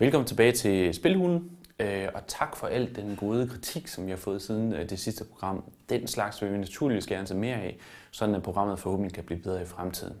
Velkommen 0.00 0.26
tilbage 0.26 0.52
til 0.52 0.94
Spilhulen, 0.94 1.50
øh, 1.78 2.08
og 2.14 2.26
tak 2.26 2.56
for 2.56 2.66
al 2.66 2.96
den 2.96 3.16
gode 3.16 3.48
kritik, 3.48 3.88
som 3.88 4.06
vi 4.06 4.10
har 4.10 4.16
fået 4.16 4.42
siden 4.42 4.72
øh, 4.72 4.90
det 4.90 4.98
sidste 4.98 5.24
program. 5.24 5.64
Den 5.88 6.06
slags 6.06 6.42
vil 6.42 6.52
vi 6.52 6.58
naturligvis 6.58 7.06
gerne 7.06 7.26
se 7.26 7.34
mere 7.34 7.56
af, 7.56 7.78
sådan 8.10 8.34
at 8.34 8.42
programmet 8.42 8.78
forhåbentlig 8.78 9.14
kan 9.14 9.24
blive 9.24 9.40
bedre 9.40 9.62
i 9.62 9.64
fremtiden. 9.64 10.16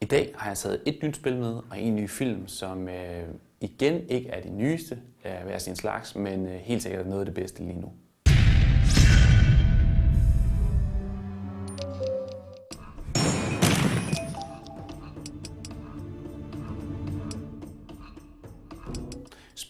I 0.00 0.04
dag 0.04 0.34
har 0.36 0.50
jeg 0.50 0.58
taget 0.58 0.82
et 0.86 0.98
nyt 1.02 1.16
spil 1.16 1.36
med, 1.36 1.60
og 1.70 1.80
en 1.80 1.96
ny 1.96 2.08
film, 2.08 2.48
som 2.48 2.88
øh, 2.88 3.28
igen 3.60 4.08
ikke 4.08 4.28
er 4.28 4.42
det 4.42 4.52
nyeste 4.52 4.98
af 5.24 5.44
hver 5.44 5.58
sin 5.58 5.76
slags, 5.76 6.16
men 6.16 6.46
helt 6.46 6.82
sikkert 6.82 7.06
er 7.06 7.08
noget 7.08 7.20
af 7.20 7.26
det 7.26 7.34
bedste 7.34 7.64
lige 7.64 7.80
nu. 7.80 7.92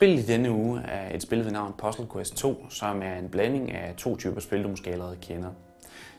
Spillet 0.03 0.23
i 0.23 0.33
denne 0.33 0.53
uge 0.53 0.81
er 0.81 1.15
et 1.15 1.23
spil 1.23 1.45
ved 1.45 1.51
navn 1.51 1.75
Puzzle 1.79 2.07
Quest 2.13 2.37
2, 2.37 2.67
som 2.71 3.03
er 3.03 3.19
en 3.19 3.29
blanding 3.29 3.73
af 3.73 3.95
to 3.97 4.17
typer 4.17 4.41
spil, 4.41 4.63
du 4.63 4.69
måske 4.69 4.91
allerede 4.91 5.17
kender. 5.21 5.51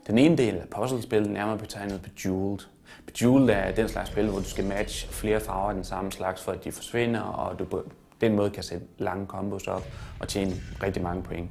Den 0.08 0.18
ene 0.18 0.38
del 0.38 0.55
af 0.55 0.68
puzzlespillet 0.70 1.32
nærmere 1.32 1.58
betegnet 1.58 2.02
Bejeweled. 2.02 2.60
Bejeweled 3.08 3.50
er 3.50 3.72
den 3.72 3.90
slags 3.90 4.10
spil, 4.10 4.30
hvor 4.30 4.40
du 4.40 4.44
skal 4.44 4.66
matche 4.66 5.10
flere 5.10 5.40
farver 5.40 5.70
af 5.70 5.76
den 5.76 5.84
samme 5.84 6.12
slags, 6.12 6.44
for 6.44 6.52
at 6.52 6.64
de 6.64 6.72
forsvinder, 6.72 7.22
og 7.22 7.60
du 7.60 7.66
på 7.66 7.84
den 8.22 8.36
måde 8.36 8.50
kan 8.50 8.64
sætte 8.64 8.86
lange 8.98 9.26
kombos 9.26 9.68
op 9.68 9.88
og 10.20 10.27
tjene 10.27 10.54
rigtig 10.84 11.04
mange 11.04 11.24
point. 11.24 11.50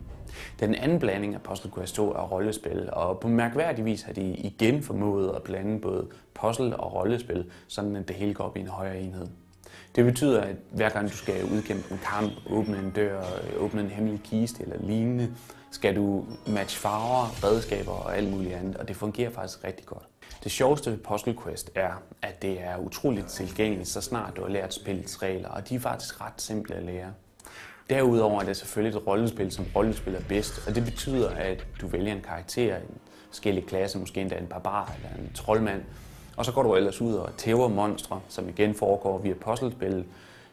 Den 0.60 0.74
anden 0.74 0.98
blanding 0.98 1.34
af 1.34 1.42
Puzzle 1.42 1.70
Quest 1.74 1.94
2 1.94 2.12
er 2.12 2.22
rollespil, 2.22 2.88
og 2.92 3.20
på 3.20 3.28
mærkværdig 3.28 3.84
vis 3.84 4.02
har 4.02 4.12
de 4.12 4.34
igen 4.34 4.82
formået 4.82 5.32
at 5.36 5.42
blande 5.42 5.80
både 5.80 6.08
puzzle 6.34 6.76
og 6.76 6.94
rollespil, 6.94 7.50
sådan 7.68 7.96
at 7.96 8.08
det 8.08 8.16
hele 8.16 8.34
går 8.34 8.44
op 8.44 8.56
i 8.56 8.60
en 8.60 8.68
højere 8.68 9.00
enhed. 9.00 9.26
Det 9.96 10.04
betyder, 10.04 10.40
at 10.40 10.56
hver 10.70 10.88
gang 10.88 11.10
du 11.10 11.16
skal 11.16 11.44
udkæmpe 11.44 11.92
en 11.94 12.00
kamp, 12.04 12.32
åbne 12.50 12.78
en 12.78 12.90
dør, 12.90 13.22
åbne 13.58 13.80
en 13.80 13.90
hemmelig 13.90 14.20
kiste 14.24 14.62
eller 14.62 14.76
lignende, 14.86 15.34
skal 15.70 15.96
du 15.96 16.26
matche 16.46 16.80
farver, 16.80 17.44
redskaber 17.44 17.92
og 17.92 18.16
alt 18.16 18.30
muligt 18.30 18.54
andet, 18.54 18.76
og 18.76 18.88
det 18.88 18.96
fungerer 18.96 19.30
faktisk 19.30 19.64
rigtig 19.64 19.86
godt. 19.86 20.02
Det 20.44 20.52
sjoveste 20.52 20.90
ved 20.90 20.98
Puzzle 20.98 21.36
Quest 21.44 21.70
er, 21.74 22.02
at 22.22 22.42
det 22.42 22.60
er 22.62 22.76
utroligt 22.76 23.26
tilgængeligt, 23.26 23.88
så 23.88 24.00
snart 24.00 24.36
du 24.36 24.42
har 24.42 24.48
lært 24.48 24.74
spillets 24.74 25.22
regler, 25.22 25.48
og 25.48 25.68
de 25.68 25.74
er 25.74 25.80
faktisk 25.80 26.20
ret 26.20 26.32
simple 26.42 26.74
at 26.74 26.82
lære. 26.82 27.12
Derudover 27.90 28.40
er 28.40 28.44
det 28.46 28.56
selvfølgelig 28.56 28.98
et 28.98 29.06
rollespil, 29.06 29.52
som 29.52 29.66
rollespil 29.76 30.14
er 30.14 30.20
bedst, 30.28 30.68
og 30.68 30.74
det 30.74 30.84
betyder, 30.84 31.30
at 31.30 31.66
du 31.80 31.86
vælger 31.86 32.12
en 32.12 32.20
karakter, 32.20 32.76
en 32.76 32.98
forskellig 33.28 33.66
klasse, 33.66 33.98
måske 33.98 34.20
endda 34.20 34.36
en 34.36 34.46
barbar 34.46 34.92
eller 34.96 35.24
en 35.24 35.32
troldmand, 35.34 35.82
og 36.36 36.44
så 36.44 36.52
går 36.52 36.62
du 36.62 36.74
ellers 36.74 37.00
ud 37.00 37.14
og 37.14 37.36
tæver 37.36 37.68
monstre, 37.68 38.20
som 38.28 38.48
igen 38.48 38.74
foregår 38.74 39.18
via 39.18 39.34
puzzlespil, 39.34 40.04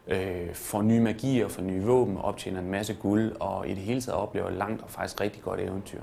øh, 0.07 0.53
får 0.53 0.81
nye 0.81 0.99
magier, 0.99 1.47
får 1.47 1.61
nye 1.61 1.83
våben, 1.83 2.17
optjener 2.17 2.59
en 2.59 2.71
masse 2.71 2.93
guld, 2.93 3.35
og 3.39 3.67
i 3.67 3.69
det 3.69 3.83
hele 3.83 4.01
taget 4.01 4.19
oplever 4.19 4.49
langt 4.49 4.81
og 4.81 4.89
faktisk 4.89 5.21
rigtig 5.21 5.41
godt 5.41 5.59
eventyr. 5.59 6.01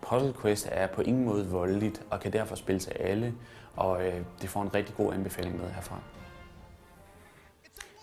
Puzzle 0.00 0.34
Quest 0.42 0.68
er 0.70 0.86
på 0.86 1.02
ingen 1.02 1.24
måde 1.24 1.48
voldeligt, 1.48 2.02
og 2.10 2.20
kan 2.20 2.32
derfor 2.32 2.56
spilles 2.56 2.84
til 2.84 2.92
alle, 2.92 3.34
og 3.76 4.06
øh, 4.06 4.14
det 4.42 4.50
får 4.50 4.62
en 4.62 4.74
rigtig 4.74 4.94
god 4.96 5.14
anbefaling 5.14 5.56
med 5.56 5.70
herfra. 5.70 5.98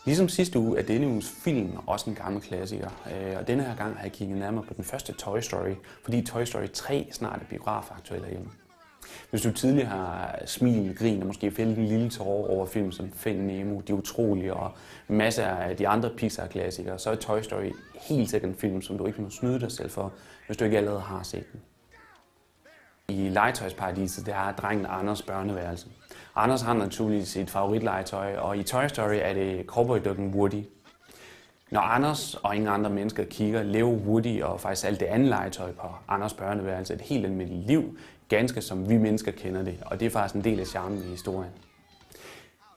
Ligesom 0.05 0.29
sidste 0.29 0.59
uge 0.59 0.79
er 0.79 0.83
denne 0.83 1.07
uges 1.07 1.29
film 1.43 1.77
også 1.87 2.09
en 2.09 2.15
gammel 2.15 2.41
klassiker, 2.41 2.89
øh, 3.11 3.37
og 3.39 3.47
denne 3.47 3.63
her 3.63 3.75
gang 3.75 3.95
har 3.95 4.03
jeg 4.03 4.11
kigget 4.11 4.37
nærmere 4.37 4.63
på 4.63 4.73
den 4.73 4.83
første 4.83 5.13
Toy 5.13 5.39
Story, 5.39 5.73
fordi 6.03 6.25
Toy 6.25 6.43
Story 6.43 6.67
3 6.73 7.07
snart 7.11 7.41
er 7.41 7.45
biografaktuel 7.49 8.21
herhjemme. 8.21 8.49
Hvis 9.29 9.41
du 9.41 9.51
tidligere 9.51 9.89
har 9.89 10.39
smil, 10.45 10.95
grin 10.95 11.21
og 11.21 11.27
måske 11.27 11.51
fældet 11.51 11.77
en 11.77 11.85
lille 11.85 12.09
tårer 12.09 12.49
over 12.49 12.65
film 12.65 12.91
som 12.91 13.11
Find 13.11 13.39
Nemo, 13.39 13.79
De 13.79 13.95
Utrolige 13.95 14.53
og 14.53 14.71
masser 15.07 15.45
af 15.45 15.77
de 15.77 15.87
andre 15.87 16.09
Pixar-klassikere, 16.09 16.99
så 16.99 17.09
er 17.11 17.15
Toy 17.15 17.41
Story 17.41 17.71
helt 18.01 18.29
sikkert 18.29 18.51
en 18.51 18.57
film, 18.57 18.81
som 18.81 18.97
du 18.97 19.05
ikke 19.05 19.21
må 19.21 19.29
snyde 19.29 19.59
dig 19.59 19.71
selv 19.71 19.89
for, 19.89 20.13
hvis 20.47 20.57
du 20.57 20.65
ikke 20.65 20.77
allerede 20.77 21.01
har 21.01 21.23
set 21.23 21.51
den. 21.51 21.61
I 23.09 23.29
legetøjsparadiset, 23.29 24.25
der 24.25 24.35
er 24.35 24.51
drengen 24.51 24.85
Anders 24.89 25.21
børneværelse. 25.21 25.87
Anders 26.35 26.61
har 26.61 26.73
naturligvis 26.73 27.27
sit 27.27 27.49
favoritlegetøj, 27.49 28.35
og 28.35 28.57
i 28.57 28.63
Toy 28.63 28.87
Story 28.87 29.17
er 29.21 29.33
det 29.33 29.65
cowboydukken 29.65 30.33
Woody. 30.35 30.63
Når 31.71 31.81
Anders 31.81 32.35
og 32.35 32.55
ingen 32.55 32.69
andre 32.69 32.89
mennesker 32.89 33.23
kigger, 33.23 33.63
lever 33.63 33.91
Woody 33.91 34.43
og 34.43 34.61
faktisk 34.61 34.87
alt 34.87 34.99
det 34.99 35.05
andet 35.05 35.29
legetøj 35.29 35.71
på 35.71 35.87
Anders 36.07 36.33
børneværelse 36.33 36.93
et 36.93 37.01
helt 37.01 37.25
almindeligt 37.25 37.67
liv, 37.67 37.97
ganske 38.29 38.61
som 38.61 38.89
vi 38.89 38.97
mennesker 38.97 39.31
kender 39.31 39.63
det, 39.63 39.77
og 39.85 39.99
det 39.99 40.05
er 40.05 40.09
faktisk 40.09 40.35
en 40.35 40.43
del 40.43 40.59
af 40.59 40.67
charmen 40.67 40.97
i 40.97 41.09
historien. 41.09 41.51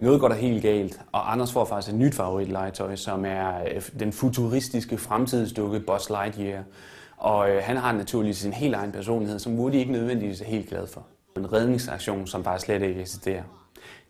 Noget 0.01 0.21
går 0.21 0.29
der 0.29 0.35
helt 0.35 0.63
galt, 0.63 1.01
og 1.13 1.33
Anders 1.33 1.53
får 1.53 1.65
faktisk 1.65 1.93
et 1.93 1.99
nyt 1.99 2.15
favoritlegetøj, 2.15 2.97
som 2.97 3.25
er 3.25 3.65
øh, 3.75 3.83
den 3.99 4.13
futuristiske 4.13 4.99
fremtidsdukke 4.99 5.81
Buzz 5.81 6.11
Lightyear. 6.11 6.63
Og 7.17 7.51
øh, 7.51 7.63
han 7.63 7.77
har 7.77 7.93
naturligvis 7.93 8.39
sin 8.39 8.53
helt 8.53 8.75
egen 8.75 8.93
personlighed, 8.93 9.39
som 9.39 9.59
Woody 9.59 9.75
ikke 9.75 9.93
nødvendigvis 9.93 10.41
er 10.41 10.45
helt 10.45 10.69
glad 10.69 10.87
for. 10.87 11.07
En 11.37 11.53
redningsaktion, 11.53 12.27
som 12.27 12.43
bare 12.43 12.59
slet 12.59 12.83
ikke 12.83 13.01
eksisterer. 13.01 13.43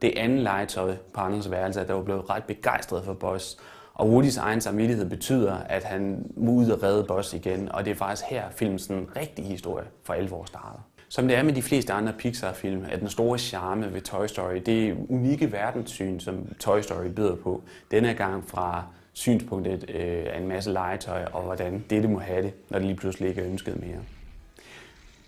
Det 0.03 0.13
andet 0.17 0.43
legetøj 0.43 0.97
på 1.15 1.21
Anders 1.21 1.51
værelse 1.51 1.81
er 1.81 1.95
var 1.95 2.03
blevet 2.03 2.31
ret 2.31 2.45
begejstret 2.45 3.05
for 3.05 3.13
Buzz, 3.15 3.55
og 3.95 4.11
Woodys 4.11 4.37
egen 4.37 4.61
samvittighed 4.61 5.11
betyder, 5.11 5.55
at 5.55 5.85
han 5.85 6.33
må 6.37 6.53
ud 6.53 6.71
og 6.71 6.83
redde 6.83 7.05
Buzz 7.05 7.35
igen, 7.35 7.73
og 7.73 7.85
det 7.85 7.91
er 7.91 7.95
faktisk 7.95 8.29
her 8.31 8.43
filmens 8.51 8.87
en 8.87 9.09
rigtig 9.17 9.45
historie 9.45 9.87
for 10.05 10.13
alvor 10.13 10.45
starter. 10.45 10.81
Som 11.09 11.29
det 11.29 11.37
er 11.37 11.43
med 11.43 11.53
de 11.53 11.63
fleste 11.63 11.93
andre 11.93 12.13
Pixar-film, 12.19 12.85
er 12.91 12.97
den 12.97 13.09
store 13.09 13.39
charme 13.39 13.95
ved 13.95 14.01
Toy 14.01 14.27
Story 14.27 14.57
det 14.67 14.97
unikke 15.09 15.53
verdenssyn, 15.53 16.21
som 16.21 16.47
Toy 16.61 16.81
Story 16.81 17.07
byder 17.07 17.35
på. 17.35 17.63
Denne 17.91 18.15
gang 18.15 18.49
fra 18.49 18.85
synspunktet 19.13 19.91
øh, 19.91 20.27
af 20.35 20.39
en 20.41 20.49
masse 20.49 20.73
legetøj, 20.73 21.25
og 21.33 21.43
hvordan 21.43 21.85
dette 21.91 22.09
må 22.09 22.19
have 22.19 22.43
det, 22.43 22.53
når 22.71 22.79
det 22.79 22.87
lige 22.87 22.97
pludselig 22.97 23.29
ikke 23.29 23.41
er 23.41 23.47
ønsket 23.47 23.81
mere. 23.81 23.99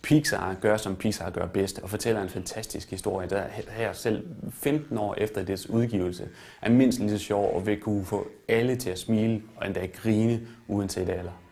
Pixar 0.04 0.54
gør, 0.60 0.76
som 0.76 0.96
Pixar 0.96 1.30
gør 1.30 1.46
bedst, 1.46 1.78
og 1.78 1.90
fortæller 1.90 2.22
en 2.22 2.28
fantastisk 2.28 2.90
historie, 2.90 3.28
der 3.28 3.42
her 3.70 3.92
selv 3.92 4.26
15 4.52 4.98
år 4.98 5.14
efter 5.18 5.44
dets 5.44 5.70
udgivelse 5.70 6.28
er 6.62 6.70
mindst 6.70 6.98
lige 6.98 7.10
så 7.10 7.18
sjov 7.18 7.54
og 7.54 7.66
vil 7.66 7.80
kunne 7.80 8.04
få 8.04 8.28
alle 8.48 8.76
til 8.76 8.90
at 8.90 8.98
smile 8.98 9.42
og 9.56 9.66
endda 9.66 9.86
grine 9.86 10.40
uanset 10.68 11.08
alder. 11.08 11.43